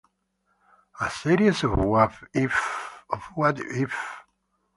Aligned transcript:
A 0.99 1.11
series 1.11 1.63
of 1.63 1.77
What 1.77 2.11
If? 2.33 3.93